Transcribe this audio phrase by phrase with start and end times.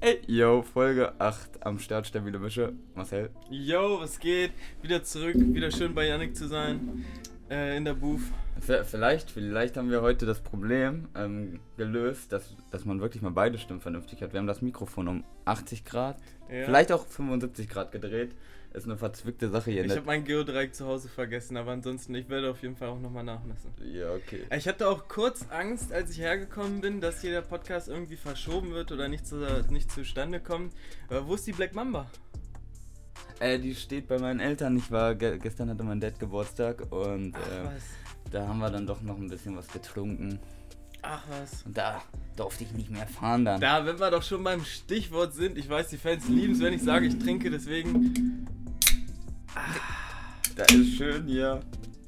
[0.00, 2.72] Ey, yo, Folge 8 am Start, stabile Mische.
[2.94, 3.30] Marcel.
[3.50, 4.52] Yo, was geht?
[4.80, 7.04] Wieder zurück, wieder schön bei Yannick zu sein.
[7.50, 8.20] Äh, in der Booth.
[8.60, 13.58] Vielleicht, vielleicht haben wir heute das Problem ähm, gelöst, dass, dass man wirklich mal beide
[13.58, 14.32] Stimmen vernünftig hat.
[14.32, 16.18] Wir haben das Mikrofon um 80 Grad,
[16.50, 16.64] Ja.
[16.66, 18.36] vielleicht auch 75 Grad gedreht.
[18.74, 19.82] Ist eine verzwickte Sache hier.
[19.82, 19.96] Ich ne?
[19.96, 23.24] habe mein Geodreieck zu Hause vergessen, aber ansonsten, ich werde auf jeden Fall auch nochmal
[23.24, 23.72] nachmessen.
[23.92, 24.42] ja, okay.
[24.54, 28.72] Ich hatte auch kurz Angst, als ich hergekommen bin, dass hier der Podcast irgendwie verschoben
[28.72, 29.36] wird oder nicht, zu,
[29.70, 30.74] nicht zustande kommt.
[31.08, 32.10] Aber wo ist die Black Mamba?
[33.40, 34.76] Äh, die steht bei meinen Eltern.
[34.76, 38.30] Ich war, ge gestern hatte mein Dad Geburtstag und Ach äh, was.
[38.32, 40.40] da haben wir dann doch noch ein bisschen was getrunken.
[41.02, 41.62] Ach was.
[41.64, 42.02] Und da
[42.36, 43.60] durfte ich nicht mehr fahren dann.
[43.60, 46.72] Da, wenn wir doch schon beim Stichwort sind, ich weiß, die Fans lieben es, wenn
[46.72, 48.46] ich sage, ich trinke, deswegen.
[50.56, 51.60] Da ist schön hier.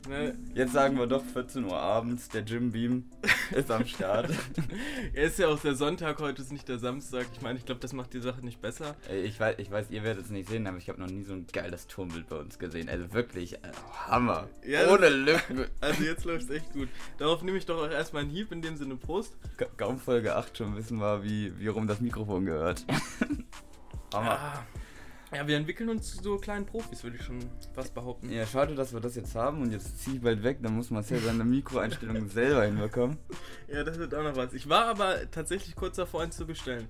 [0.08, 3.04] Ne, Jetzt sagen wir doch 14 Uhr abends, der Jim Beam
[3.52, 4.30] ist am Start.
[5.14, 7.26] er ist ja auch der Sonntag, heute ist nicht der Samstag.
[7.32, 8.96] Ich meine, ich glaube, das macht die Sache nicht besser.
[9.08, 11.22] Ey, ich, weiß, ich weiß, ihr werdet es nicht sehen, aber ich habe noch nie
[11.22, 12.88] so ein geiles Turmbild bei uns gesehen.
[12.88, 13.58] Also wirklich, äh,
[14.08, 14.48] Hammer.
[14.66, 15.66] Ja, Ohne Lücken.
[15.80, 16.88] Also jetzt läuft es echt gut.
[17.18, 19.36] Darauf nehme ich doch auch erstmal einen Hieb, in dem Sinne Prost.
[19.58, 22.84] Ka- Kaum Folge 8 schon wissen wir, wie, wie rum das Mikrofon gehört.
[24.14, 24.30] Hammer.
[24.40, 24.62] Ah.
[25.32, 27.38] Ja, wir entwickeln uns zu so kleinen Profis, würde ich schon
[27.72, 28.30] fast behaupten.
[28.32, 30.90] Ja, schade, dass wir das jetzt haben und jetzt ziehe ich bald weg, dann muss
[30.90, 33.16] Marcel seine Mikroeinstellungen selber hinbekommen.
[33.68, 34.52] Ja, das wird auch noch was.
[34.54, 36.88] Ich war aber tatsächlich kurz davor, eins zu bestellen.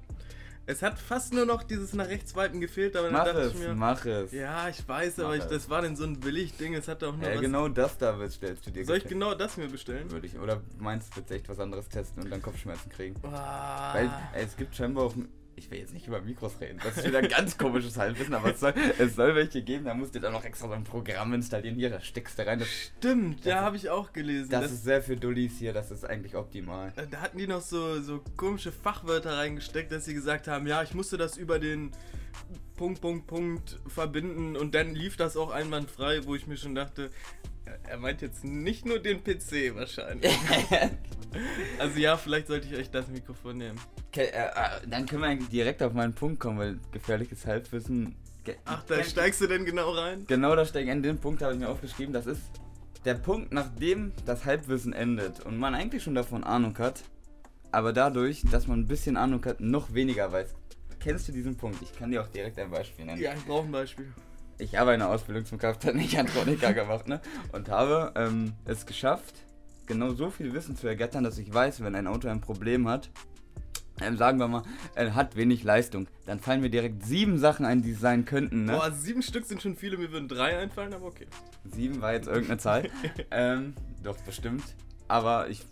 [0.67, 3.55] Es hat fast nur noch dieses nach rechts swipen gefehlt, aber dann Mach dachte es,
[3.55, 3.75] ich mir.
[3.75, 4.31] mach es.
[4.33, 5.49] Ja, ich weiß, aber Mach ich, es.
[5.49, 7.41] das war denn so ein Billig-Ding, es hatte auch nur Ja, was.
[7.41, 8.85] genau das da bestellst du dir.
[8.85, 10.11] Soll ich genau das mir bestellen?
[10.13, 10.39] Würde ich.
[10.39, 13.17] Oder meinst du jetzt echt was anderes testen und dann Kopfschmerzen kriegen?
[13.25, 13.95] Ah.
[13.95, 15.15] Weil äh, es gibt scheinbar auch.
[15.61, 16.81] Ich will jetzt nicht über Mikros reden.
[16.83, 19.93] Das ist wieder ein ganz komisches Halbwissen, aber es soll, es soll welche geben, da
[19.93, 21.75] musst du dann noch extra so ein Programm installieren.
[21.77, 22.59] Hier, da steckst du rein.
[22.61, 24.49] Das, Stimmt, ja, Das- habe ich auch gelesen.
[24.51, 26.95] das Das- ist sehr für Dullis hier, das ist eigentlich optimal.
[26.97, 30.83] Äh, Da hatten die noch so, so komische Fachwörter reingesteckt, dass sie gesagt haben, ja,
[30.83, 31.91] ich musste das über den
[32.77, 37.11] Punkt, Punkt, Punkt verbinden und dann lief das auch einwandfrei, wo ich mir schon dachte,
[37.89, 40.31] er meint jetzt nicht nur den PC wahrscheinlich.
[41.79, 43.79] also ja, vielleicht sollte ich euch das Mikrofon nehmen.
[44.09, 48.15] Okay, äh, äh, dann können wir eigentlich direkt auf meinen Punkt kommen, weil gefährliches Halbwissen.
[48.45, 50.25] ge- Ach, da steigst du denn genau rein?
[50.27, 52.13] Genau da steigt an den Punkt, habe ich mir aufgeschrieben.
[52.13, 52.43] Das ist
[53.05, 57.03] der Punkt, nachdem das Halbwissen endet und man eigentlich schon davon Ahnung hat,
[57.73, 60.55] aber dadurch, dass man ein bisschen Ahnung hat, noch weniger weiß.
[60.99, 61.81] Kennst du diesen Punkt?
[61.81, 63.21] Ich kann dir auch direkt ein Beispiel nennen.
[63.23, 64.13] Ja, ich brauche ein Beispiel.
[64.61, 67.21] Ich habe eine Ausbildung zum Kfz-Mechatroniker gemacht, ne?
[67.53, 69.35] Und habe ähm, es geschafft,
[69.87, 73.11] genau so viel Wissen zu ergattern, dass ich weiß, wenn ein Auto ein Problem hat,
[74.03, 74.63] ähm, sagen wir mal,
[74.95, 78.67] er hat wenig Leistung, dann fallen mir direkt sieben Sachen ein, die es sein könnten,
[78.67, 78.73] ne?
[78.73, 81.27] Boah, sieben Stück sind schon viele, mir würden drei einfallen, aber okay.
[81.65, 82.91] Sieben war jetzt irgendeine Zahl.
[83.31, 84.65] ähm, doch, bestimmt.
[85.09, 85.63] Aber ich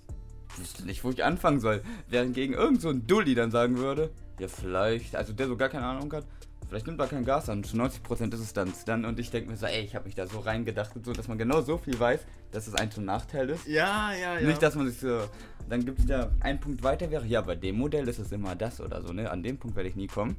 [0.57, 1.83] wüsste nicht, wo ich anfangen soll.
[2.09, 5.69] Während gegen irgend so ein Dulli dann sagen würde, ja vielleicht, also der so gar
[5.69, 6.25] keine Ahnung hat,
[6.69, 7.65] vielleicht nimmt er kein Gas an.
[7.65, 10.15] Zu 90% ist es dann dann und ich denke mir so, ey, ich habe mich
[10.15, 12.21] da so reingedacht und so, dass man genau so viel weiß,
[12.53, 13.67] dass es ein zum Nachteil ist.
[13.67, 14.47] Ja, ja, ja.
[14.47, 15.21] Nicht, dass man sich so,
[15.69, 18.55] dann gibt es da ein Punkt weiter wäre, ja, bei dem Modell ist es immer
[18.55, 19.31] das oder so, ne?
[19.31, 20.37] An dem Punkt werde ich nie kommen.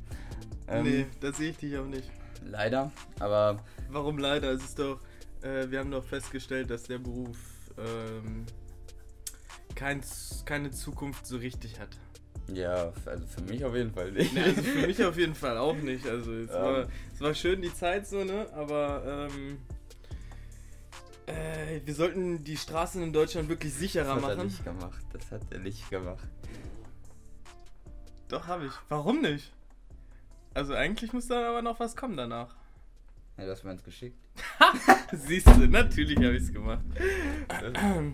[0.68, 2.10] Ähm, nee, da sehe ich dich auch nicht.
[2.46, 3.60] Leider, aber
[3.92, 4.52] Warum leider?
[4.52, 5.00] Es ist doch,
[5.42, 7.38] äh, wir haben doch festgestellt, dass der Beruf
[7.78, 8.46] ähm,
[9.74, 10.02] kein,
[10.46, 11.90] keine Zukunft so richtig hat.
[12.54, 14.34] Ja, also für mich auf jeden Fall nicht.
[14.34, 16.06] Ne, also für mich auf jeden Fall auch nicht.
[16.08, 16.62] Also es, Ja.
[16.64, 18.48] war, es war schön die Zeit so, ne?
[18.54, 19.58] Aber ähm,
[21.28, 24.48] äh, wir sollten die Straßen in Deutschland wirklich sicherer Das hat er machen.
[24.48, 25.04] nicht gemacht.
[25.14, 26.28] Das hat er nicht gemacht.
[28.28, 28.74] Doch, habe ich.
[28.90, 29.52] Warum nicht?
[30.54, 32.56] Also eigentlich muss da aber noch was kommen danach.
[33.38, 34.18] Ja, das war ins geschickt.
[35.14, 36.84] Siehst du, natürlich habe ich es gemacht.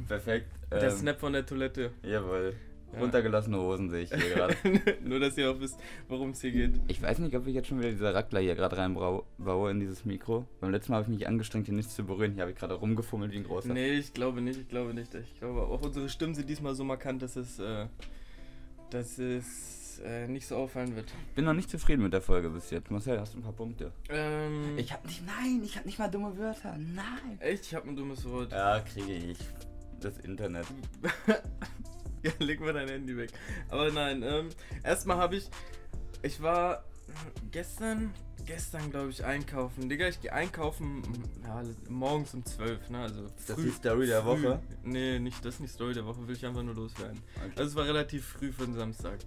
[0.07, 0.52] Perfekt.
[0.72, 1.91] Der Ähm, Snap von der Toilette.
[2.03, 2.56] Jawohl.
[2.94, 3.00] Ja.
[3.01, 4.56] Runtergelassene Hosen sehe ich hier gerade.
[5.03, 6.73] Nur, dass ihr auch wisst, worum es hier geht.
[6.88, 10.06] Ich weiß nicht, ob ich jetzt schon wieder dieser Rackler hier gerade reinbaue in dieses
[10.06, 10.46] Mikro.
[10.62, 12.34] Beim letzten Mal habe ich mich angestrengt, hier nichts zu berühren.
[12.34, 13.73] Hier habe ich gerade rumgefummelt wie ein großer.
[13.73, 15.13] Nee, ich glaube nicht, ich glaube nicht.
[15.13, 17.88] Ich glaube, auch unsere Stimmen sind diesmal so markant, dass es, äh,
[18.91, 21.12] dass es äh, nicht so auffallen wird.
[21.35, 22.91] Bin noch nicht zufrieden mit der Folge bis jetzt.
[22.91, 23.91] Marcel, hast du ein paar Punkte?
[24.09, 26.78] Ähm, Ich habe nicht, nein, ich habe nicht mal dumme Wörter.
[26.78, 27.40] Nein.
[27.40, 28.52] echt, ich habe ein dummes Wort.
[28.53, 29.37] Ja, kriege ich.
[29.99, 30.66] Das Internet.
[32.25, 33.29] Ja, leg mal dein Handy weg.
[33.69, 34.49] Aber nein, ähm,
[34.83, 35.49] erstmal habe ich,
[36.23, 36.83] ich war
[37.51, 38.13] gestern,
[38.45, 39.89] gestern glaube ich einkaufen.
[39.89, 41.03] Digga, ich gehe einkaufen
[41.43, 44.59] ja, morgens um 12, ne, also Ist das die Story der Woche?
[44.83, 47.22] Nee, nicht, das ist nicht Story der Woche, will ich einfach nur loswerden.
[47.35, 47.51] Okay.
[47.57, 49.19] Also es war relativ früh für den Samstag.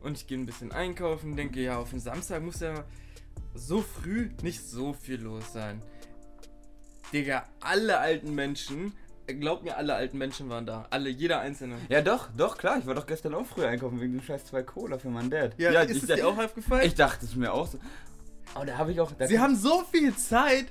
[0.00, 2.84] Und ich gehe ein bisschen einkaufen, denke, ja, auf den Samstag muss ja
[3.54, 5.82] so früh nicht so viel los sein.
[7.12, 8.92] Digga, alle alten Menschen
[9.26, 10.86] glaub mir, alle alten Menschen waren da.
[10.90, 11.76] Alle, jeder einzelne.
[11.88, 12.78] Ja, doch, doch, klar.
[12.78, 15.52] Ich war doch gestern auch früher einkaufen wegen dem scheiß zwei Cola für meinen Dad.
[15.58, 16.86] Ja, ist ich, es dir auch aufgefallen?
[16.86, 17.78] Ich dachte es mir auch so.
[18.54, 19.10] Aber da habe ich auch.
[19.26, 20.66] Sie haben so viel Zeit.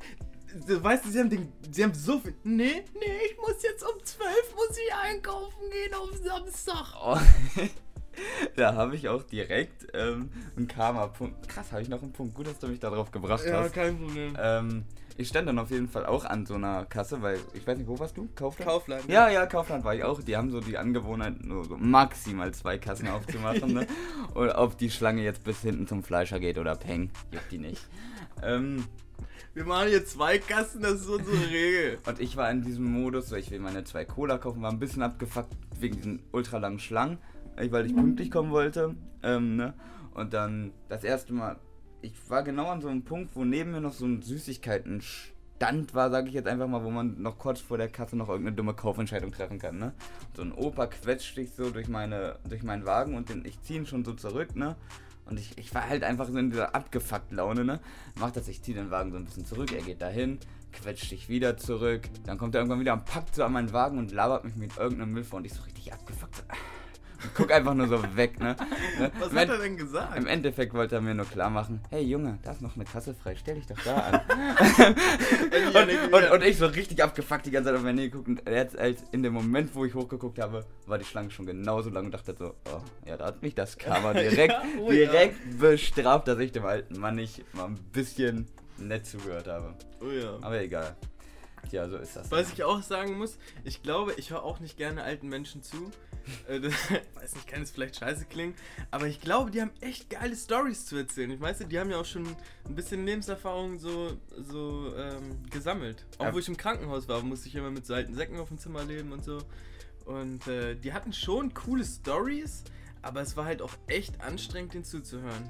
[0.68, 2.36] Du weißt, sie haben den, sie haben so viel.
[2.44, 6.94] Nee, nee, ich muss jetzt um 12 muss ich einkaufen gehen auf Samstag.
[7.04, 7.18] Oh.
[8.56, 11.50] da habe ich auch direkt ähm, einen Karma-Punkt.
[11.50, 12.36] Krass, habe ich noch einen Punkt.
[12.36, 13.74] Gut, dass du mich darauf gebracht Ja, hast.
[13.74, 14.38] kein Problem.
[14.40, 14.86] Ähm,
[15.18, 17.88] ich stand dann auf jeden Fall auch an so einer Kasse, weil ich weiß nicht,
[17.88, 18.27] wo warst du?
[18.36, 18.69] Kaufland?
[18.69, 19.07] Kaufland.
[19.07, 20.21] Ja, ja, Kaufland war ich auch.
[20.21, 23.74] Die haben so die Angewohnheit, nur so maximal zwei Kassen aufzumachen.
[23.74, 23.88] ne?
[24.33, 27.86] Und ob die Schlange jetzt bis hinten zum Fleischer geht oder Peng, juckt die nicht.
[28.42, 28.86] Ähm,
[29.54, 32.00] Wir machen hier zwei Kassen, das ist unsere Regel.
[32.07, 34.80] und ich war in diesem Modus, so ich will meine zwei Cola kaufen, war ein
[34.80, 37.19] bisschen abgefuckt wegen diesen ultralangen Schlangen,
[37.69, 38.95] weil ich pünktlich kommen wollte.
[39.21, 39.74] Ähm, ne?
[40.16, 41.57] Und dann das erste Mal,
[42.04, 46.12] ich war genau an so einem Punkt, wo neben mir noch so ein Süßigkeiten-Stand war,
[46.12, 48.74] sage ich jetzt einfach mal, wo man noch kurz vor der Kasse noch irgendeine dumme
[48.74, 49.78] Kaufentscheidung treffen kann.
[49.78, 49.94] Ne?
[50.36, 53.80] So ein Opa quetscht sich so durch, meine, durch meinen Wagen und den, ich ziehe
[53.80, 54.76] ihn schon so zurück, ne?
[55.26, 57.80] Und ich, ich war halt einfach so in dieser abgefuckten Laune, ne?
[58.20, 60.38] Macht das, ich ziehe den Wagen so ein bisschen zurück, er geht dahin,
[60.74, 63.98] quetscht sich wieder zurück, dann kommt er irgendwann wieder und packt so an meinen Wagen
[63.98, 66.23] und labert mich mit irgendeinem Müll vor und ich so richtig abgefuckt.
[67.36, 68.56] Guck einfach nur so weg, ne?
[69.20, 70.18] Was Im hat er denn gesagt?
[70.18, 73.14] Im Endeffekt wollte er mir nur klar machen, hey Junge, da ist noch eine Kasse
[73.14, 74.22] frei, stell dich doch da an.
[75.74, 78.42] und, und, und ich so richtig abgefuckt die ganze Zeit auf mein Handy geguckt und
[78.50, 82.06] jetzt als in dem Moment, wo ich hochgeguckt habe, war die Schlange schon genauso lang
[82.06, 85.10] und dachte so, oh, ja, da hat mich das Karma direkt, Ja, oh ja.
[85.10, 88.48] direkt bestraft, dass ich dem alten Mann nicht mal ein bisschen
[88.78, 89.74] nett zugehört habe.
[90.02, 90.38] oh ja.
[90.42, 90.96] Aber egal.
[91.69, 92.30] Tja, so ist das.
[92.30, 95.92] Was ich auch sagen muss, ich glaube, ich höre auch nicht gerne alten Menschen zu.
[96.48, 96.62] Äh,
[97.16, 98.56] weiß nicht, kann es vielleicht scheiße klingen,
[98.92, 101.31] aber ich glaube, die haben echt geile Stories zu erzählen.
[101.31, 102.25] Ich weiß, die haben ja auch schon
[102.68, 106.06] ein bisschen Lebenserfahrung so, so ähm, gesammelt.
[106.18, 106.34] Auch Ja.
[106.34, 108.84] wo ich im Krankenhaus war, musste ich immer mit so alten Säcken auf dem Zimmer
[108.84, 109.40] leben und so.
[110.06, 112.64] Und äh, die hatten schon coole Stories,
[113.02, 115.50] aber es war halt auch echt anstrengend, denen zuzuhören.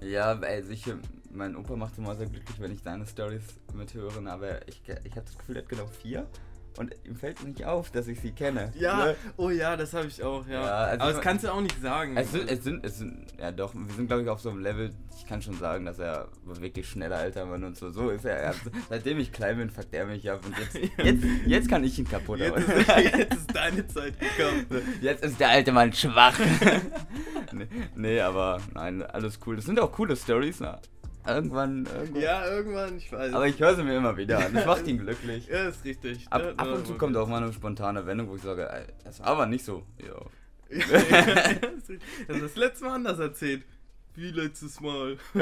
[0.00, 0.98] Ja, weil sicher,
[1.30, 3.42] mein Opa macht immer sehr glücklich, wenn ich deine Stories
[3.74, 6.26] mithöre, aber ich, ich habe das Gefühl, er hat genau vier
[6.78, 8.72] und ihm fällt nicht auf, dass ich sie kenne.
[8.78, 9.16] Ja, Ne?
[9.36, 10.62] oh ja, das habe ich auch, ja.
[10.62, 12.16] Ja, also aber das kannst du auch nicht sagen.
[12.16, 14.60] Es sind, es sind, es sind, ja doch, wir sind glaube ich auf so einem
[14.60, 18.24] Level, ich kann schon sagen, dass er wirklich schneller alter Mann und so, so ist
[18.24, 18.36] er.
[18.36, 18.54] er
[18.88, 22.08] seitdem ich klein bin, fuckt er mich ab und jetzt, jetzt, jetzt kann ich ihn
[22.08, 24.66] kaputt jetzt, ist, jetzt ist deine Zeit gekommen.
[25.00, 26.38] Jetzt ist der alte Mann schwach.
[27.52, 29.56] nee, nee, aber nein, alles cool.
[29.56, 30.80] Das sind auch coole Stories, na.
[31.26, 32.22] Irgendwann, irgendwann.
[32.22, 33.32] Ja, irgendwann, ich weiß.
[33.32, 34.54] Aber ich höre sie mir immer wieder an.
[34.54, 35.46] Das macht ihn glücklich.
[35.46, 36.26] ja, ist richtig.
[36.30, 38.68] Ab, ab und zu kommt auch mal eine spontane Wendung, wo ich sage,
[39.04, 39.84] das war aber nicht so.
[39.98, 40.14] Ja.
[40.72, 40.78] Ja,
[41.60, 43.62] das ist das letzte Mal anders erzählt.
[44.14, 45.16] Wie letztes Mal.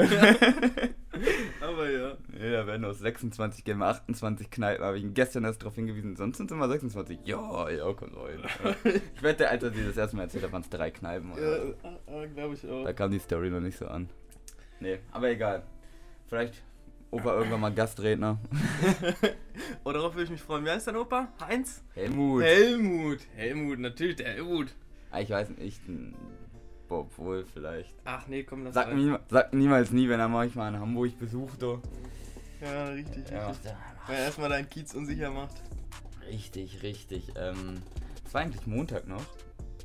[1.61, 2.17] Aber ja.
[2.41, 6.15] Ja, wenn aus 26 gehen wir 28 Kneipen, habe ich ihn gestern erst darauf hingewiesen,
[6.15, 7.19] sonst sind es immer 26.
[7.25, 8.39] Ja, ja, kommt rein.
[9.15, 11.33] Ich wette, als er dir das erste Mal erzählt hat, waren es drei Kneipen.
[11.33, 11.65] Oder?
[11.65, 12.85] Ja, äh, glaube ich auch.
[12.85, 14.09] Da kam die Story noch nicht so an.
[14.81, 15.63] Nee, aber egal.
[16.27, 16.55] Vielleicht
[17.11, 18.37] Opa irgendwann mal Gastredner.
[19.83, 20.63] Oh, darauf würde ich mich freuen.
[20.63, 21.27] Wie heißt dein Opa?
[21.39, 21.83] Heinz?
[21.95, 22.43] Helmut.
[22.43, 23.19] Helmut.
[23.35, 24.67] Helmut, natürlich der Helmut.
[25.09, 25.81] Ah, Ich weiß nicht,
[26.87, 27.95] Bob wohl vielleicht.
[28.05, 31.63] Ach nee, komm, das Sag, nie, sag niemals nie, wenn er manchmal in Hamburg besucht.
[31.63, 31.81] Oh.
[32.61, 33.71] Ja, richtig, Ja, richtig.
[34.07, 35.55] Weil er erstmal deinen Kiez unsicher macht.
[36.29, 37.31] richtig, richtig.
[37.35, 37.81] Ähm,
[38.25, 39.25] es war eigentlich Montag noch.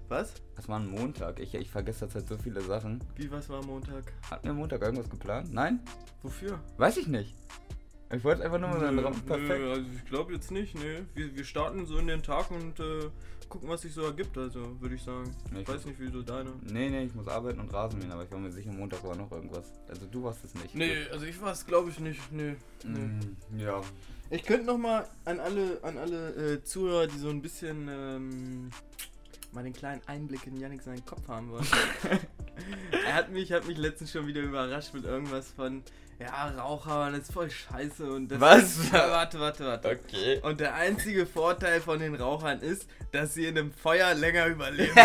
[0.08, 0.35] Was?
[0.56, 1.41] Es war ein Montag.
[1.41, 3.03] Ich, ich vergesse zurzeit so viele Sachen.
[3.17, 4.05] Wie, was war Montag?
[4.31, 5.53] Hat mir Montag irgendwas geplant?
[5.53, 5.81] Nein?
[6.23, 6.60] Wofür?
[6.77, 7.34] Weiß ich nicht.
[8.15, 9.58] Ich wollte einfach nur mal seinen Raum perfekt.
[9.58, 11.06] nö, also ich glaube jetzt nicht, ne.
[11.15, 13.10] Wir, wir starten so in den Tag und äh,
[13.48, 15.34] gucken, was sich so ergibt, also würde ich sagen.
[15.53, 16.53] Nee, Ich weiß nicht, wie so deine.
[16.63, 19.17] Nee, nee, ich muss arbeiten und Rasen mähen, aber ich war mir sicher, Montag war
[19.17, 19.72] noch irgendwas.
[19.89, 20.75] Also du warst es nicht.
[20.77, 22.55] Nee, also ich weiß glaube ich nicht, nee.
[22.84, 22.98] nee.
[22.98, 23.81] Mm, ja.
[24.31, 28.70] Ich könnte noch mal an alle, an alle äh, Zuhörer, die so ein bisschen ähm,
[29.53, 31.67] mal den kleinen Einblick in Yannick seinen Kopf haben wollen.
[33.06, 35.82] er hat mich, hat mich letztens schon wieder überrascht mit irgendwas von,
[36.19, 38.91] ja, Raucher, das ist voll scheiße und das Was?
[38.93, 39.88] Ja, warte, warte, warte.
[39.88, 40.41] Okay.
[40.43, 44.94] Und der einzige Vorteil von den Rauchern ist, dass sie in einem Feuer länger überleben.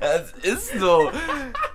[0.00, 1.10] Es ist so.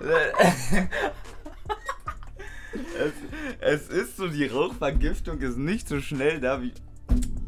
[2.98, 3.12] es,
[3.60, 6.72] es ist so, die Rauchvergiftung ist nicht so schnell da wie.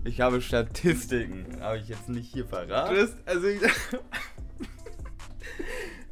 [0.09, 2.97] Ich habe Statistiken, habe ich jetzt nicht hier Du verraten.
[2.97, 3.61] hast, also, ich,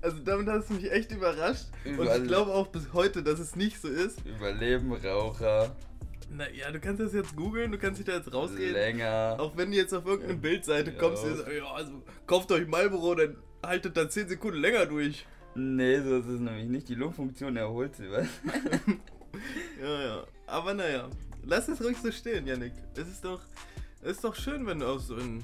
[0.03, 1.67] also damit hast du mich echt überrascht.
[1.85, 4.19] Und Überall- ich glaube auch bis heute, dass es nicht so ist.
[4.27, 5.75] Überleben Raucher
[6.31, 8.75] Naja, du kannst das jetzt googeln, du kannst dich da jetzt rausreden.
[8.75, 9.37] länger.
[9.39, 10.99] Auch wenn du jetzt auf irgendeine Bildseite Ja.
[10.99, 15.27] kommst, und sagst, ja, also kauft euch Marlboro, dann haltet da 10 Sekunden länger durch.
[15.55, 16.89] Nee, so ist es nämlich nicht.
[16.91, 18.11] Die Lungenfunktion erholt sich.
[18.11, 18.27] was?
[19.83, 20.25] Ja, ja.
[20.47, 21.11] Aber naja,
[21.45, 22.73] lass es ruhig so stehen, Yannick.
[22.95, 23.41] Es ist doch,
[24.03, 25.43] Ist doch schön, wenn du auch so ein,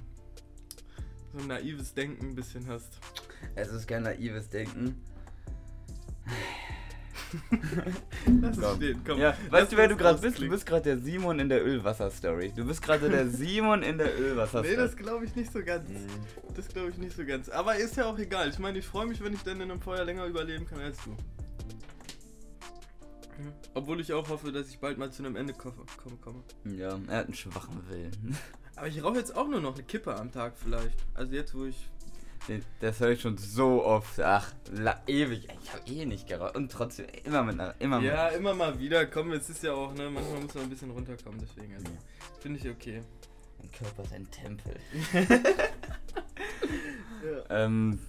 [1.32, 2.98] so ein naives Denken ein bisschen hast.
[3.54, 5.02] Es ist kein naives Denken.
[8.42, 8.76] Lass es Komm.
[8.76, 9.18] stehen, komm.
[9.18, 10.38] Ja, weißt du, wer du gerade bist?
[10.38, 12.52] Du bist gerade der Simon in der Ölwasser-Story.
[12.54, 14.76] Du bist gerade der Simon in der Nee, Ölwasser-Story.
[14.76, 15.88] das glaube ich nicht so ganz.
[15.88, 16.06] Mhm.
[16.54, 17.48] Das glaube ich nicht so ganz.
[17.48, 18.50] Aber ist ja auch egal.
[18.50, 20.98] Ich meine, ich freue mich, wenn ich dann in einem Feuer länger überleben kann als
[21.04, 21.16] du.
[23.38, 23.52] Mhm.
[23.74, 25.76] Obwohl ich auch hoffe, dass ich bald mal zu einem Ende komme.
[26.22, 28.36] komme, ja, er hat einen schwachen Willen.
[28.76, 30.96] Aber ich rauche jetzt auch nur noch eine Kippe am Tag vielleicht.
[31.14, 31.88] Also jetzt, wo ich.
[32.48, 34.18] Den- Das höre ich schon so oft.
[34.20, 35.46] Ach, la, ewig.
[35.62, 36.56] Ich habe eh nicht geraucht.
[36.56, 37.74] Und trotzdem, immer mit einer.
[37.80, 39.06] Immer Ja, immer mal wieder.
[39.06, 40.10] Komm, es ist ja auch, ne?
[40.10, 41.74] Manchmal muss man ein bisschen runterkommen, deswegen.
[41.74, 41.86] Also.
[42.40, 43.02] Finde ich okay.
[43.58, 44.74] Mein Körper ist ein Tempel.
[45.12, 45.38] Ja.
[47.64, 48.00] Ähm.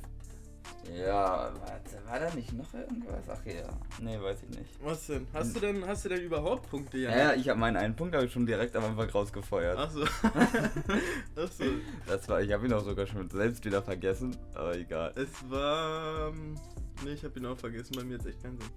[0.91, 3.29] Ja, warte, war da nicht noch irgendwas?
[3.29, 3.67] Ach ja.
[4.01, 4.69] Nee, weiß ich nicht.
[4.83, 5.27] Was denn?
[5.33, 7.19] Hast du denn, hast du denn überhaupt Punkte, Ja, Jan?
[7.19, 9.77] ja ich habe meinen einen Punkt habe ich schon direkt am Anfang rausgefeuert.
[9.77, 10.03] Achso.
[11.35, 11.63] Achso.
[12.05, 15.13] Das war, ich habe ihn auch sogar schon selbst wieder vergessen, aber egal.
[15.15, 16.29] Es war.
[16.29, 16.55] ähm,
[17.03, 18.69] Ne, ich habe ihn auch vergessen, bei mir jetzt echt keinen Sinn.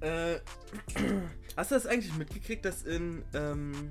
[0.00, 0.38] Äh,
[1.56, 3.90] hast du das eigentlich mitgekriegt, dass in, ähm,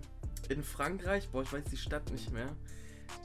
[0.49, 2.55] in Frankreich, boah, ich weiß die Stadt nicht mehr,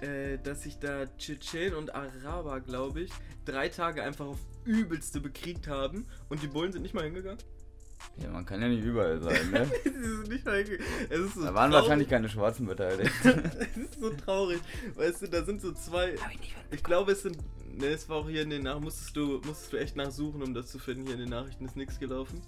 [0.00, 3.10] äh, dass sich da Tschetschenen und Araber, glaube ich,
[3.44, 7.38] drei Tage einfach auf übelste bekriegt haben und die Bullen sind nicht mal hingegangen?
[8.16, 9.70] Ja, man kann ja nicht überall sein, ne?
[9.84, 10.64] Sie sind nicht mal.
[11.10, 11.84] Es ist so Da waren traurig.
[11.84, 13.12] wahrscheinlich keine Schwarzen beteiligt.
[13.24, 14.60] es ist so traurig.
[14.94, 16.16] Weißt du, da sind so zwei.
[16.16, 17.36] Hab ich nicht Ich glaube, es sind.
[17.72, 18.84] Ne, es war auch hier in den Nachrichten.
[18.84, 21.04] Musstest du, musstest du echt nachsuchen, um das zu finden.
[21.04, 22.40] Hier in den Nachrichten ist nichts gelaufen.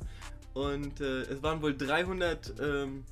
[0.54, 3.04] Und äh, es waren wohl 300, ähm,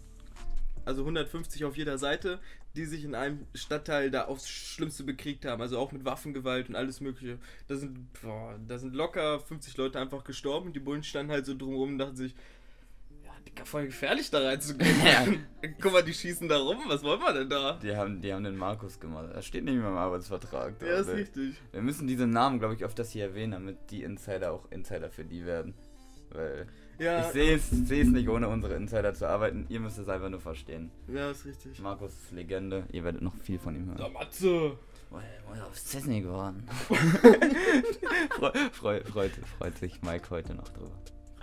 [0.90, 2.40] also 150 auf jeder Seite,
[2.76, 5.62] die sich in einem Stadtteil da aufs Schlimmste bekriegt haben.
[5.62, 7.38] Also auch mit Waffengewalt und alles Mögliche.
[7.68, 10.72] Da sind, boah, da sind locker 50 Leute einfach gestorben.
[10.72, 12.34] Die Bullen standen halt so drumherum und dachten sich.
[13.24, 14.94] Ja, voll gefährlich da reinzugehen.
[15.04, 15.26] Ja.
[15.80, 16.78] Guck mal, die schießen da rum.
[16.86, 17.78] Was wollen wir denn da?
[17.82, 19.30] Die haben, die haben den Markus gemacht.
[19.32, 20.80] Das steht nicht mehr im Arbeitsvertrag.
[20.82, 21.56] Ja, ist richtig.
[21.72, 25.24] Wir müssen diese Namen, glaube ich, öfters hier erwähnen, damit die Insider auch Insider für
[25.24, 25.74] die werden.
[26.30, 26.66] Weil
[27.00, 29.64] Ja, ich sehe es sehe es nicht, ohne unsere Insider zu arbeiten.
[29.70, 30.90] Ihr müsst es einfach nur verstehen.
[31.08, 31.80] ja, ist richtig.
[31.80, 32.84] Markus ist Legende.
[32.92, 33.96] Ihr werdet noch viel von ihm hören.
[33.96, 34.76] Der Matze.
[35.08, 35.22] Boah,
[35.72, 36.62] ist Cessny geworden.
[38.30, 40.92] Freu, freu, freut, freut sich Mike heute noch drüber.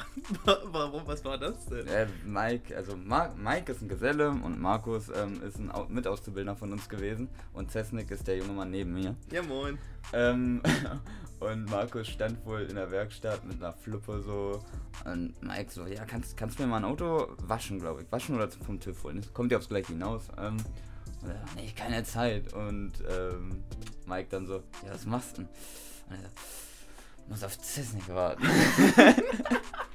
[0.71, 1.03] Warum?
[1.05, 1.87] Was war das denn?
[1.87, 6.55] Äh, Mike, also Ma Mike ist ein Geselle und Markus ähm, ist ein Au Mitauszubildender
[6.55, 9.15] von uns gewesen und Cessnick ist der junge Mann neben mir.
[9.31, 9.77] Ja, moin.
[10.13, 10.61] Ähm,
[11.39, 14.63] und Markus stand wohl in der Werkstatt mit einer Fluppe so
[15.05, 18.11] und Mike so, ja, kannst, kannst du mir mal ein Auto waschen, glaube ich.
[18.11, 19.21] Waschen oder vom TÜV holen.
[19.21, 20.27] Das kommt ja aufs Gleiche hinaus.
[20.37, 20.57] Ähm,
[21.21, 22.53] und er, nee, keine Zeit.
[22.53, 23.63] Und ähm,
[24.05, 25.49] Mike dann so, ja, was machst du denn?
[26.09, 26.29] Und er so,
[27.29, 28.47] muss auf Cessnick warten.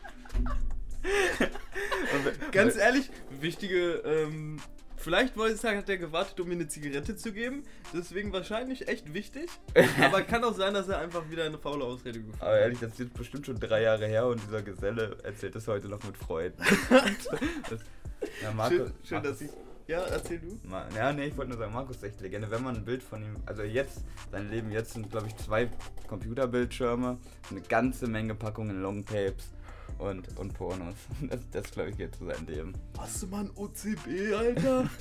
[2.53, 3.11] Ganz ehrlich,
[3.41, 4.61] wichtige, ähm,
[4.97, 7.65] vielleicht wollte ich sagen, hat er gewartet, um mir eine Zigarette zu geben.
[7.93, 9.49] Deswegen wahrscheinlich echt wichtig.
[10.03, 12.93] Aber kann auch sein, dass er einfach wieder eine faule Ausrede gefunden Aber ehrlich, das
[12.93, 16.17] ist jetzt bestimmt schon drei Jahre her und dieser Geselle erzählt das heute noch mit
[16.17, 16.63] Freuden.
[18.43, 19.51] ja, Marco, Schön, schön dass ich.
[19.89, 20.59] Ja, erzähl du.
[20.95, 22.51] Ja, nee, ich wollte nur sagen, Markus ist echt Legende.
[22.51, 25.69] Wenn man ein Bild von ihm, also jetzt, sein Leben jetzt sind, glaube ich, zwei
[26.07, 27.19] Computerbildschirme,
[27.51, 29.51] eine ganze Menge Packungen Longtapes
[29.99, 30.95] und, und Pornos.
[31.29, 32.73] Das, das glaube ich, geht zu seinem Leben.
[32.99, 34.89] Hast du mal ein OCB, Alter?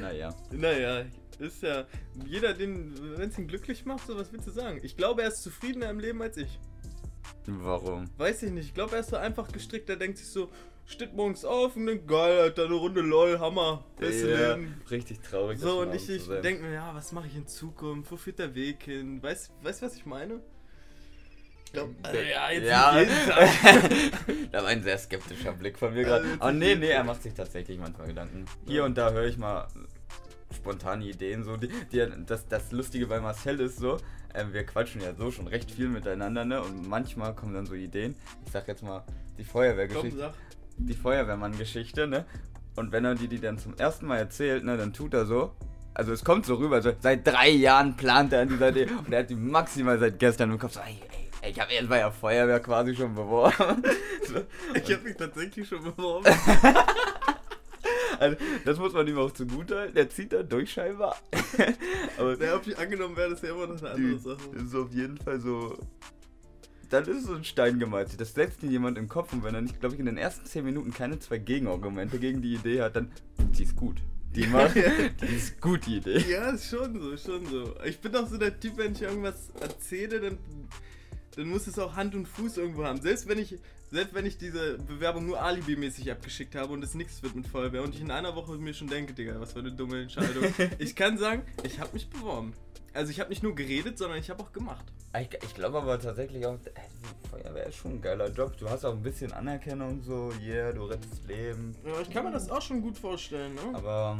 [0.00, 0.34] Naja.
[0.50, 1.04] naja,
[1.38, 1.86] ist ja.
[2.26, 4.80] Jeder, den, wenn es ihn glücklich macht, so was willst du sagen?
[4.82, 6.58] Ich glaube, er ist zufriedener im Leben als ich.
[7.46, 8.04] Warum?
[8.18, 8.66] Weiß ich nicht.
[8.66, 9.88] Ich glaube, er ist so einfach gestrickt.
[9.88, 10.50] Der denkt sich so,
[10.84, 13.84] steht morgens auf und denkt, geil, Alter, eine Runde LOL, Hammer.
[13.96, 14.80] Beste Ja, Leben.
[14.90, 15.58] richtig traurig.
[15.58, 18.10] So, und ich, ich denke mir, ja, was mache ich in Zukunft?
[18.10, 19.22] Wo führt der Weg hin?
[19.22, 20.40] Weißt du, was ich meine?
[21.70, 23.04] Ich glaub, also, ja, jetzt ja.
[24.50, 26.26] da war ein sehr skeptischer Blick von mir gerade.
[26.40, 28.44] Oh nee, nee, er macht sich tatsächlich manchmal Gedanken.
[28.66, 29.68] Hier und da höre ich mal
[30.52, 31.56] spontane Ideen so.
[31.56, 33.98] Die, die, das, das Lustige bei Marcel ist so,
[34.34, 36.60] ähm, wir quatschen ja so schon recht viel miteinander, ne?
[36.60, 38.16] Und manchmal kommen dann so Ideen.
[38.44, 39.04] Ich sag jetzt mal
[39.38, 40.34] die Feuerwehrgeschichte.
[40.76, 42.24] Die Feuerwehrmann-Geschichte, ne?
[42.74, 45.52] Und wenn er die, die dann zum ersten Mal erzählt, ne, dann tut er so.
[45.94, 49.12] Also es kommt so rüber, so, seit drei Jahren plant er an dieser Idee und
[49.12, 51.98] er hat die maximal seit gestern im Kopf so, ey, ey, ich habe erst bei
[51.98, 53.82] der Feuerwehr quasi schon beworben.
[54.74, 56.24] Ich habe mich tatsächlich schon beworben.
[58.18, 59.94] Also, das muss man ihm auch zugute halten.
[59.94, 61.16] Der zieht da durch scheinbar.
[62.18, 64.42] Aber Ja, ob ich angenommen werde, ist ja immer noch eine andere Sache.
[64.62, 65.78] ist auf jeden Fall so.
[66.90, 68.20] Dann ist so ein Stein gemeißelt.
[68.20, 70.44] Das setzt ihm jemand im Kopf und wenn er nicht, glaube ich, in den ersten
[70.44, 73.10] 10 Minuten keine zwei Gegenargumente gegen die Idee hat, dann.
[73.38, 73.96] Die ist gut.
[74.34, 74.74] Die macht.
[74.74, 76.18] die ist gut, die Idee.
[76.28, 77.74] Ja, ist schon so, schon so.
[77.86, 80.38] Ich bin auch so der Typ, wenn ich irgendwas erzähle, dann
[81.36, 83.00] dann muss es auch Hand und Fuß irgendwo haben.
[83.00, 83.58] Selbst wenn ich,
[83.90, 87.82] selbst wenn ich diese Bewerbung nur alibimäßig abgeschickt habe und es nichts wird mit Feuerwehr
[87.82, 90.44] und ich in einer Woche mir schon denke, Digga, was für eine dumme Entscheidung.
[90.78, 92.52] ich kann sagen, ich habe mich beworben.
[92.92, 94.84] Also ich habe nicht nur geredet, sondern ich habe auch gemacht.
[95.18, 98.56] Ich, ich glaube aber tatsächlich auch, äh, Feuerwehr ist schon ein geiler Job.
[98.58, 101.76] Du hast auch ein bisschen Anerkennung, so, yeah, du rettest Leben.
[101.84, 103.62] Ja, ich kann mir das auch schon gut vorstellen, ne?
[103.74, 104.18] Aber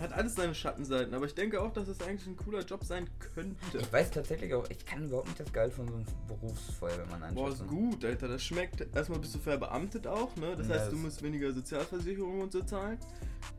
[0.00, 3.08] Hat alles seine Schattenseiten, aber ich denke auch, dass es eigentlich ein cooler Job sein
[3.34, 3.78] könnte.
[3.78, 7.50] ich weiß tatsächlich auch, ich kann überhaupt nicht das Gehalt von so einem Berufsfeuerwehrmann Boah,
[7.50, 8.28] ist gut, Alter.
[8.28, 8.86] Das schmeckt.
[8.94, 10.54] Erstmal bist du verbeamtet auch, ne?
[10.56, 12.98] Das Ja, heißt, du musst weniger Sozialversicherung und so zahlen.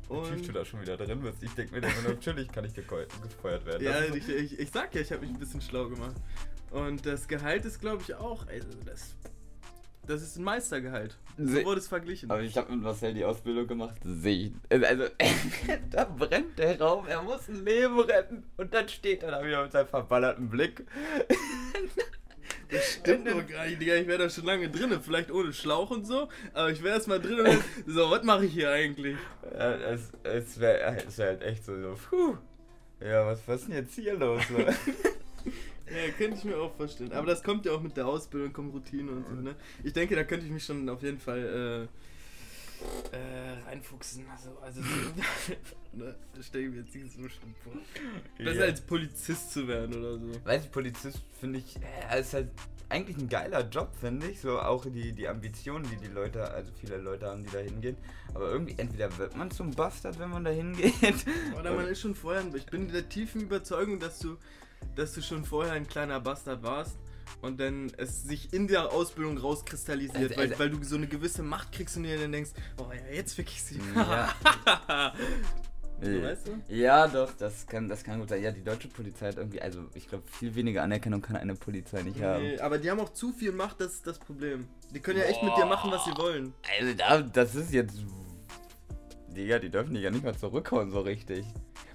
[0.09, 1.43] Und du da schon wieder drin bist.
[1.43, 3.83] Ich denke mir dann, immer, natürlich kann ich gefeuert werden.
[3.83, 6.15] ja, ich, ich, ich sag ja, ich habe mich ein bisschen schlau gemacht.
[6.71, 8.45] Und das Gehalt ist, glaube ich, auch.
[8.47, 9.15] Also das,
[10.07, 11.17] das ist ein Meistergehalt.
[11.37, 12.31] So wurde es verglichen.
[12.31, 13.97] Aber ich habe mit Marcel die Ausbildung gemacht.
[14.03, 14.83] Sehe ich.
[14.83, 15.03] Also,
[15.91, 18.43] da brennt der Raum, er muss ein Leben retten.
[18.57, 20.85] Und dann steht er da wieder mit seinem verballerten Blick.
[22.69, 23.95] Stimmt doch gar nicht, Digga.
[23.95, 24.99] Ich wäre da schon lange drin.
[25.01, 26.27] Vielleicht ohne Schlauch und so.
[26.53, 29.15] Aber ich wäre erst mal drin und so, was mache ich hier eigentlich?
[29.53, 32.35] Ja, es es wäre es wär halt echt so, so, puh.
[32.99, 34.41] Ja, was, was ist denn jetzt hier los?
[35.89, 37.13] Ja, könnte ich mir auch vorstellen.
[37.13, 39.55] Aber das kommt ja auch mit der Ausbildung, kommt Routine und so, ne?
[39.85, 41.87] Ich denke, da könnte ich mich schon auf jeden Fall
[43.13, 44.25] äh, äh, reinfuchsen.
[44.29, 44.87] Also, also so,
[45.93, 46.13] ne?
[46.35, 47.73] Das stelle ich mir jetzt nicht so schlimm vor.
[48.37, 48.65] Besser Ja.
[48.65, 50.45] als Polizist zu werden oder so.
[50.45, 51.77] Weiß ich, Polizist finde ich,
[52.11, 52.49] äh, ist halt
[52.89, 54.41] eigentlich ein geiler Job, finde ich.
[54.41, 57.97] So auch die, die Ambitionen, die die Leute, also viele Leute haben, die da hingehen.
[58.33, 60.93] Aber irgendwie, entweder wird man zum Bastard, wenn man da hingeht.
[61.57, 64.37] Oder man ist schon vorher, ich bin der tiefen Überzeugung, dass du,
[64.95, 66.97] dass du schon vorher ein kleiner Bastard warst
[67.41, 71.07] und dann es sich in der Ausbildung rauskristallisiert, Also, weil, also- weil du so eine
[71.07, 73.79] gewisse Macht kriegst und dir dann denkst, oh ja, jetzt ich sie.
[73.95, 74.33] Ja.
[75.99, 76.51] So, weißt du?
[76.75, 78.43] Ja, doch, das kann, das kann gut sein.
[78.43, 82.03] Ja, die deutsche Polizei hat irgendwie, also ich glaube, viel weniger Anerkennung kann eine Polizei
[82.03, 82.43] nicht haben.
[82.43, 84.67] Nee, aber die haben auch zu viel Macht, das ist das Problem.
[84.93, 86.53] Die können ja echt mit dir machen, was sie wollen.
[86.79, 87.97] Also da, das ist jetzt.
[89.29, 91.45] Digga, die dürfen dich ja nicht mal zurückhauen so richtig.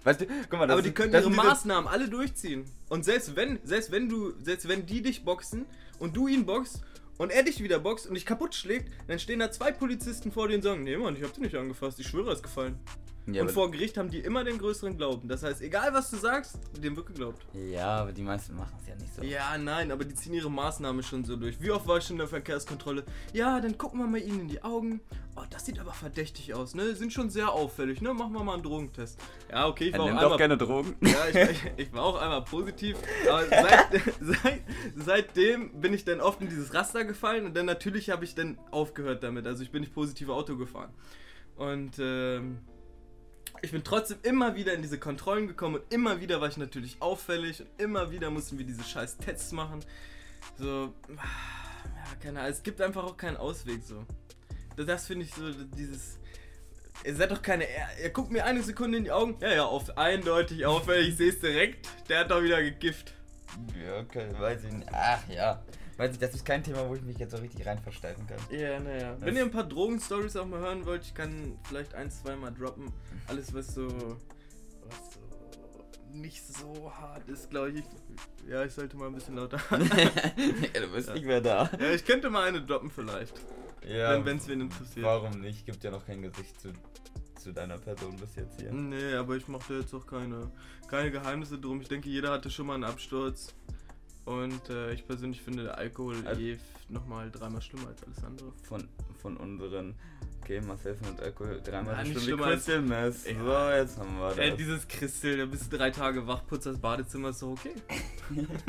[0.05, 2.65] Weißt du, guck mal, das aber die können ihre Maßnahmen alle durchziehen.
[2.89, 5.67] Und selbst wenn, selbst wenn du, selbst wenn die dich boxen
[5.99, 6.83] und du ihn boxst
[7.19, 10.49] und er dich wieder boxt und dich kaputt schlägt, dann stehen da zwei Polizisten vor
[10.49, 12.79] dir und sagen, nee Mann, ich hab dich nicht angefasst, ich schwöre, ist gefallen.
[13.27, 15.29] Ja, und vor Gericht haben die immer den größeren Glauben.
[15.29, 17.41] Das heißt, egal was du sagst, dem wird geglaubt.
[17.55, 19.23] ja, aber die meisten machen es ja nicht so.
[19.23, 21.61] Ja, nein, aber die ziehen ihre Maßnahme schon so durch.
[21.61, 23.05] Wie oft war ich schon in der Verkehrskontrolle?
[23.33, 25.01] Ja, dann gucken wir mal ihnen in die Augen.
[25.37, 26.95] Oh, das sieht aber verdächtig aus, ne?
[26.97, 28.13] Sind schon sehr auffällig, ne?
[28.13, 29.19] Machen wir mal einen Drogentest.
[29.51, 30.97] Ja, okay, ich Er war auch nimmt einmal doch gerne Drogen.
[31.01, 32.97] ja, ich, ich, ich war auch einmal positiv,
[33.31, 34.61] aber seit, seit,
[34.97, 38.59] seitdem bin ich dann oft in dieses Raster gefallen und dann natürlich habe ich dann
[38.73, 39.47] aufgehört damit.
[39.47, 40.91] Also ich bin nicht positiv Auto gefahren.
[41.57, 42.59] Und ähm,
[43.63, 47.01] ich bin trotzdem immer wieder in diese Kontrollen gekommen und immer wieder war ich natürlich
[47.01, 49.81] auffällig und immer wieder mussten wir diese scheiß Tests machen.
[50.59, 54.05] So, ja, keine Ahnung, es gibt einfach auch keinen Ausweg so.
[54.77, 56.19] Das, finde ich so, dieses...
[57.05, 57.69] Ihr seid doch keine.
[57.69, 59.37] Er, er guckt mir eine Sekunde in die Augen.
[59.41, 61.09] Ja, ja, auf, eindeutig auffällig.
[61.09, 61.89] Ich sehe es direkt.
[62.09, 63.15] Der hat doch wieder gekifft.
[63.85, 64.89] Ja, okay, weiß ich nicht.
[64.93, 65.65] Ach ja.
[65.97, 68.39] Weiß ich, das ist kein Thema, wo ich mich jetzt so richtig rein versteifen kann.
[68.51, 69.17] Ja, naja.
[69.21, 72.53] Wenn ihr ein paar Drogen-Stories auch mal hören wollt, ich kann vielleicht ein, zwei Mal
[72.53, 72.93] droppen.
[73.27, 73.87] Alles, was so.
[73.87, 75.21] Was so.
[76.13, 77.85] Nicht so hart ist, glaube ich.
[78.49, 79.59] Ja, ich sollte mal ein bisschen lauter.
[79.71, 81.71] ja, du bist nicht mehr da.
[81.79, 83.35] ja, ich könnte mal eine droppen, vielleicht.
[83.87, 85.05] Ja, wenn es wen interessiert.
[85.05, 85.65] warum nicht?
[85.67, 86.73] Gibt ja noch kein Gesicht zu,
[87.39, 88.73] zu deiner Person bis jetzt hier.
[88.73, 90.51] Nee, aber ich mache da jetzt auch keine,
[90.87, 91.81] keine Geheimnisse drum.
[91.81, 93.55] Ich denke, jeder hatte schon mal einen Absturz.
[94.25, 96.59] Und äh, ich persönlich finde Alkohol Also- eh
[96.89, 98.53] nochmal dreimal schlimmer als alles andere.
[98.63, 98.89] Von,
[99.21, 99.95] von unseren.
[100.43, 103.25] Okay, Marcel findet Alkohol dreimal Ja, so nicht schlimm wie schlimmer als- Crystal Mess.
[103.27, 103.33] Ja.
[103.45, 104.39] So, jetzt haben wir das.
[104.39, 107.75] Ey, dieses Christel, da bist du drei Tage wach, putzt das Badezimmer, ist doch okay.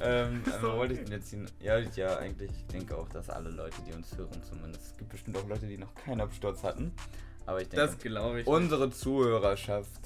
[0.00, 1.46] ähm, äh, doch wo wollte ich denn jetzt hin?
[1.60, 4.84] Ja, ja, eigentlich, ich denke auch, dass alle Leute, die uns hören, zumindest.
[4.92, 6.92] Es gibt bestimmt auch Leute, die noch keinen Absturz hatten.
[7.46, 8.46] Aber ich denke, Das glaube ich.
[8.46, 10.00] unsere Zuhörerschaft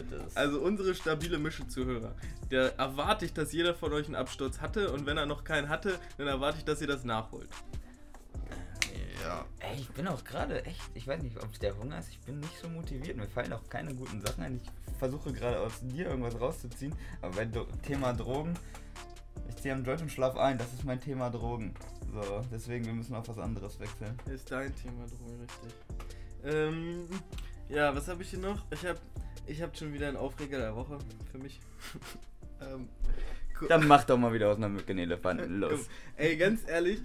[0.00, 0.36] es.
[0.36, 2.14] Also unsere stabile Mische-Zuhörer.
[2.50, 5.68] Da erwarte ich, dass jeder von euch einen Absturz hatte und wenn er noch keinen
[5.68, 7.48] hatte, dann erwarte ich, dass ihr das nachholt.
[9.24, 9.44] ja.
[9.60, 12.20] Ey, ich bin auch gerade echt, ich weiß nicht, ob es der Hunger ist, ich
[12.20, 13.16] bin nicht so motiviert.
[13.16, 14.60] Mir fallen auch keine guten Sachen ein.
[14.62, 16.94] Ich versuche gerade aus dir irgendwas rauszuziehen.
[17.22, 18.54] Aber bei Do Thema Drogen,
[19.48, 20.58] ich ziehe am und schlaf ein.
[20.58, 21.74] Das ist mein Thema Drogen.
[22.12, 24.18] So, deswegen, wir müssen auf was anderes wechseln.
[24.32, 25.74] Ist dein Thema drum, richtig.
[26.44, 27.08] Ähm,
[27.68, 28.64] ja, was habe ich hier noch?
[28.70, 28.98] Ich habe
[29.46, 30.98] ich hab schon wieder einen Aufreger der Woche
[31.30, 31.60] für mich.
[32.60, 32.88] ähm,
[33.68, 35.60] Dann mach doch mal wieder aus einer Mücke einen Elefanten.
[35.60, 35.88] Los.
[36.16, 37.00] Ey, ganz ehrlich,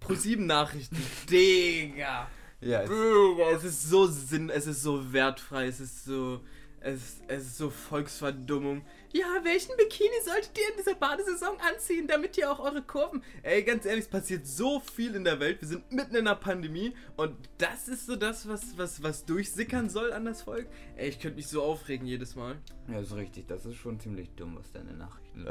[0.00, 0.96] Pro7 Nachrichten,
[1.30, 2.28] Digga.
[2.60, 6.40] Ja, es, Digga, es ist so sinn, es ist so wertfrei, es ist so,
[6.80, 8.82] Es, es ist so Volksverdummung.
[9.12, 13.22] Ja, welchen Bikini solltet ihr in dieser Badesaison anziehen, damit ihr auch eure Kurven.
[13.42, 15.62] Ey, ganz ehrlich, es passiert so viel in der Welt.
[15.62, 19.88] Wir sind mitten in einer Pandemie und das ist so das, was, was, was durchsickern
[19.88, 20.66] soll an das Volk.
[20.96, 22.58] Ey, ich könnte mich so aufregen jedes Mal.
[22.86, 23.46] Ja, ist richtig.
[23.46, 25.46] Das ist schon ziemlich dumm, was deine Nachrichten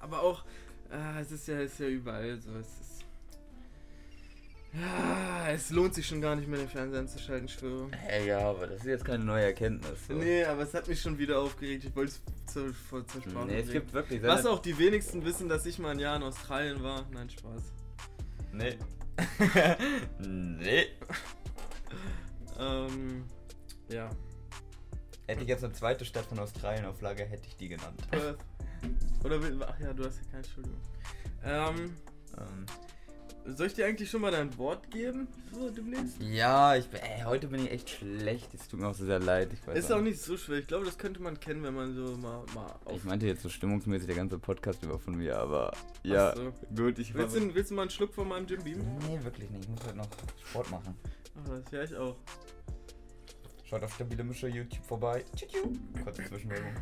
[0.00, 0.44] Aber auch,
[0.90, 2.50] äh, es ist ja, es ist ja überall so.
[2.54, 3.04] Es ist.
[4.74, 7.90] Ja, es lohnt sich schon gar nicht mehr, den Fernseher anzuschalten, ich schwöre.
[7.92, 10.06] Hey, ja, aber das ist jetzt keine neue Erkenntnis.
[10.08, 10.14] So.
[10.14, 11.84] Nee, aber es hat mich schon wieder aufgeregt.
[11.84, 14.22] Ich wollte es zur, zur, zur Sprache Nee, es gibt wirklich.
[14.22, 17.04] Was auch die wenigsten wissen, dass ich mal ein Jahr in Australien war.
[17.12, 17.62] Nein, Spaß.
[18.52, 18.78] Nee.
[20.18, 20.86] nee.
[22.58, 23.24] Ähm,
[23.90, 24.08] ja.
[25.26, 28.00] Hätte ich jetzt eine zweite Stadt von Australien auf Lager, hätte ich die genannt.
[28.10, 28.38] Perth.
[29.22, 30.80] Oder will, ach ja, du hast ja keine Entschuldigung.
[31.44, 31.96] Ähm,
[32.38, 32.66] Ähm,
[33.46, 35.28] soll ich dir eigentlich schon mal dein Wort geben?
[35.52, 36.20] So demnächst?
[36.22, 38.52] ja, ich bin, ey, heute bin ich echt schlecht.
[38.54, 39.50] Es tut mir auch so sehr leid.
[39.74, 40.58] Ist auch nicht so schwer.
[40.58, 42.96] Ich glaube, das könnte man kennen, wenn man so mal, mal auf.
[42.96, 46.52] Ich meinte jetzt so stimmungsmäßig der ganze Podcast über von mir, aber ja, so.
[46.74, 48.78] gut, ich Willst du, willst du mal einen Schluck von meinem Jim Beam?
[49.08, 49.64] Nee, wirklich nicht.
[49.64, 50.08] Ich muss halt noch
[50.44, 50.96] Sport machen.
[51.36, 52.16] Ach, das ja ich auch.
[53.64, 55.24] Schaut auf stabile Mischer YouTube vorbei.
[55.34, 55.72] Tschu-tschu.
[56.04, 56.74] Kurze Zwischenwerbung.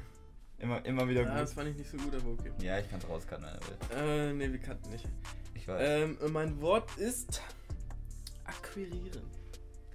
[0.59, 1.59] Immer, immer wieder Ja, das gut.
[1.59, 2.51] fand ich nicht so gut, aber okay.
[2.61, 4.31] Ja, ich kann's rauscutten, wenn er will.
[4.31, 5.07] Äh, nee, wir kannten nicht.
[5.70, 5.83] Weiß.
[6.02, 7.42] Ähm, mein Wort ist
[8.44, 9.22] akquirieren.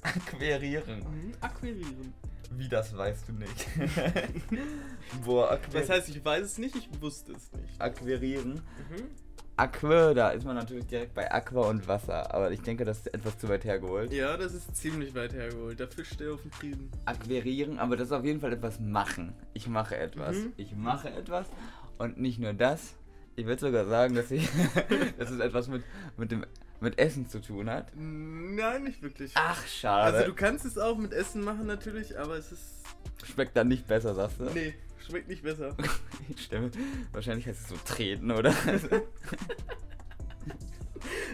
[0.01, 0.99] Akquirieren.
[0.99, 2.13] Mhm, akquirieren.
[2.51, 3.67] Wie das weißt du nicht.
[5.25, 7.81] Boah, akquir Das heißt, ich weiß es nicht, ich wusste es nicht.
[7.81, 8.53] akquirieren.
[8.53, 9.09] Mhm.
[9.57, 13.13] Aqua, da ist man natürlich direkt bei Aqua und Wasser, aber ich denke, das ist
[13.13, 14.11] etwas zu weit hergeholt.
[14.11, 15.79] Ja, das ist ziemlich weit hergeholt.
[15.79, 16.91] Da fischt der auf dem Frieden.
[17.05, 19.33] Akquirieren, aber das ist auf jeden Fall etwas machen.
[19.53, 20.35] Ich mache etwas.
[20.35, 20.53] Mhm.
[20.57, 21.47] Ich mache etwas
[21.97, 22.95] und nicht nur das.
[23.35, 24.49] Ich würde sogar sagen, dass ich,
[25.17, 25.83] dass es etwas mit,
[26.17, 26.45] mit dem
[26.81, 27.91] mit Essen zu tun hat.
[27.95, 29.31] Nein, nicht wirklich.
[29.35, 30.17] Ach, schade.
[30.17, 32.83] Also du kannst es auch mit Essen machen natürlich, aber es ist...
[33.23, 34.43] Schmeckt dann nicht besser, sagst du?
[34.45, 35.75] Nee, schmeckt nicht besser.
[36.29, 36.71] Ich stelle
[37.11, 38.51] wahrscheinlich heißt es so treten, oder?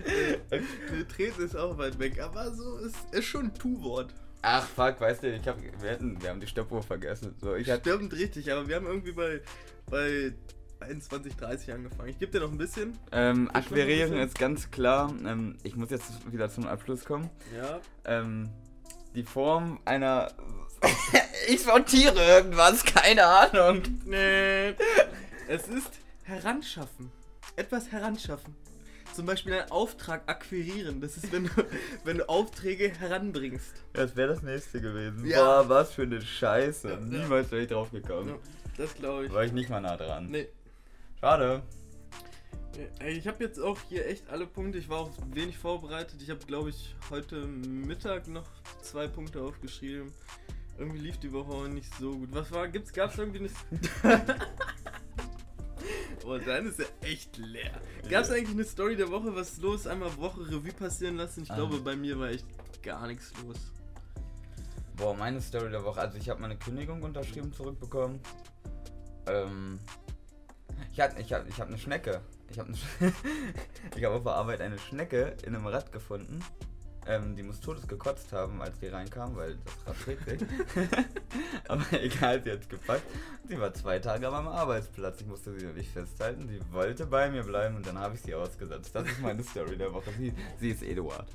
[0.05, 4.13] nee, Treten ist auch weit weg, aber so ist, ist schon ein Tu-Wort.
[4.41, 7.35] Ach fuck, weißt du, ich hab, wir, hätten, wir haben die Stoppuhr vergessen.
[7.39, 9.41] So, ich Stimmt, richtig, aber wir haben irgendwie bei,
[9.89, 10.33] bei
[10.81, 12.09] 21, 30 angefangen.
[12.09, 12.97] Ich gebe dir noch ein bisschen.
[13.11, 15.13] ähm, akquirieren ist ganz klar.
[15.25, 17.29] Ähm, ich muss jetzt wieder zum Abschluss kommen.
[17.55, 17.79] Ja.
[18.05, 18.49] Ähm,
[19.15, 20.31] die Form einer.
[21.47, 23.81] ich sortiere irgendwas, keine Ahnung.
[24.05, 24.73] Nee.
[25.47, 25.91] Es ist
[26.23, 27.11] heranschaffen.
[27.55, 28.55] Etwas heranschaffen.
[29.13, 31.01] Zum Beispiel einen Auftrag akquirieren.
[31.01, 31.49] Das ist, wenn du,
[32.05, 33.83] wenn du Aufträge heranbringst.
[33.93, 35.25] Das wäre das nächste gewesen.
[35.25, 35.63] Ja.
[35.63, 36.87] Boah, was für eine Scheiße.
[36.87, 36.99] Ja, ja.
[37.01, 38.29] Niemals wäre ich drauf gekommen.
[38.29, 38.35] Ja,
[38.77, 39.33] das glaube ich.
[39.33, 40.27] War ich nicht mal nah dran.
[40.27, 40.47] Nee.
[41.21, 41.61] Schade.
[42.99, 44.79] Ey, Ich habe jetzt auch hier echt alle Punkte.
[44.79, 46.21] Ich war auch wenig vorbereitet.
[46.21, 48.47] Ich habe, glaube ich, heute Mittag noch
[48.81, 50.11] zwei Punkte aufgeschrieben.
[50.77, 52.29] Irgendwie lief die Woche auch nicht so gut.
[52.31, 52.67] Was war?
[52.67, 53.49] Gibt's, gab's irgendwie eine.
[56.25, 57.79] oh, dann ist ja echt leer.
[58.09, 59.35] Gab's eigentlich eine Story der Woche?
[59.35, 59.85] Was ist los?
[59.85, 61.43] Einmal Woche Revue passieren lassen.
[61.43, 61.55] Ich Ah.
[61.55, 62.47] glaube, bei mir war echt
[62.81, 63.57] gar nichts los.
[64.95, 65.99] Boah, meine Story der Woche.
[66.01, 68.19] Also ich habe meine Kündigung unterschrieben zurückbekommen.
[69.27, 69.77] Ähm,
[70.91, 72.21] ich habe ich hab, ich hab eine Schnecke.
[72.49, 72.73] Ich habe
[74.03, 76.43] hab auf der Arbeit eine Schnecke in einem Rad gefunden.
[77.07, 80.41] Ähm, die muss todes gekotzt haben, als die reinkam, weil das Rad trägt sich.
[81.67, 83.03] Aber egal, sie hat gepackt.
[83.47, 85.21] Sie war zwei Tage am Arbeitsplatz.
[85.21, 86.47] Ich musste sie nicht festhalten.
[86.47, 88.93] Sie wollte bei mir bleiben und dann habe ich sie ausgesetzt.
[88.93, 90.11] Das ist meine Story der Woche.
[90.15, 91.27] Sie, sie ist Eduard.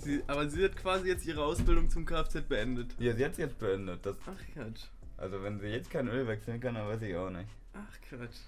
[0.00, 2.96] Sie, aber sie hat quasi jetzt ihre Ausbildung zum Kfz beendet.
[2.98, 4.04] Ja, sie hat jetzt beendet.
[4.04, 4.86] Das, Ach Quatsch.
[5.18, 7.48] also wenn sie jetzt kein Öl wechseln kann, dann weiß ich auch nicht.
[7.74, 8.40] Ach Quatsch.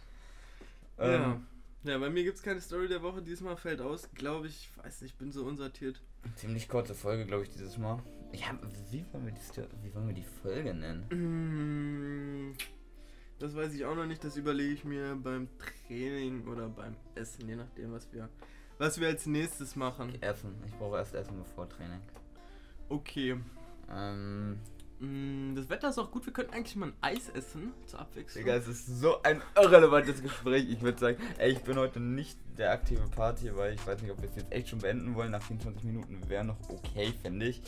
[0.99, 1.41] Ähm, ja.
[1.85, 3.21] Ja, bei mir gibt es keine Story der Woche.
[3.21, 6.01] Diesmal fällt aus, glaube ich, weiß nicht, ich bin so unsortiert.
[6.37, 8.03] Ziemlich kurze Folge, glaube ich, dieses Mal.
[8.33, 8.57] Ich hab,
[8.91, 12.49] wie, wollen wir die, wie wollen wir die Folge nennen?
[12.51, 12.57] Mm,
[13.39, 15.49] Das weiß ich auch noch nicht, das überlege ich mir beim
[15.87, 18.31] Training oder beim Essen, je nachdem, was wir,
[18.79, 20.21] was wir als nächstes machen.
[20.23, 20.55] Essen.
[20.67, 22.01] Ich brauche erst Essen bevor Training.
[22.89, 23.37] Okay.
[23.91, 24.59] Ähm,
[25.01, 28.45] Das Wetter ist auch gut, wir könnten eigentlich mal ein Eis essen, zur Abwechslung.
[28.45, 30.69] Digga, es ist so ein irrelevantes Gespräch.
[30.71, 34.13] Ich würde sagen, ey, ich bin heute nicht der aktive Party, weil ich weiß nicht,
[34.13, 35.33] ob wir es jetzt echt schon beenden wollen.
[35.33, 37.61] Nach 24 Minuten wäre noch okay, finde ich.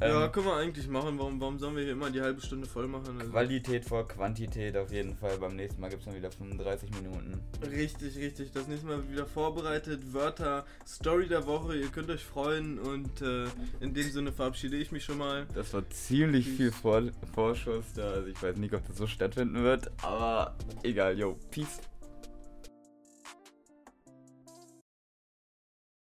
[0.00, 1.18] Ja, Ähm, können wir eigentlich machen.
[1.18, 3.18] Warum, warum sollen wir hier immer die halbe Stunde voll machen?
[3.18, 5.38] Also, Qualität vor Quantität auf jeden Fall.
[5.38, 7.40] Beim nächsten Mal gibt es dann wieder 35 Minuten.
[7.62, 8.52] Richtig, richtig.
[8.52, 10.12] Das nächste Mal wieder vorbereitet.
[10.12, 11.76] Wörter, Story der Woche.
[11.76, 12.78] Ihr könnt euch freuen.
[12.78, 13.46] Und äh,
[13.80, 15.46] in dem Sinne verabschiede ich mich schon mal.
[15.54, 17.02] Das war ziemlich viel Vor
[17.34, 18.10] Vorschuss da.
[18.10, 21.80] Also ich weiß nicht, ob das so stattfinden wird, aber egal, yo, peace.